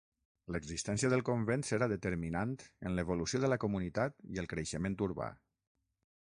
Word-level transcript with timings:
L'existència 0.53 1.09
del 1.13 1.21
convent 1.27 1.65
serà 1.67 1.87
determinant 1.91 2.55
en 2.91 2.97
l'evolució 3.01 3.43
de 3.45 3.53
la 3.53 3.59
comunitat 3.65 4.19
i 4.39 4.43
el 4.45 4.49
creixement 4.55 4.97
urbà. 5.11 5.31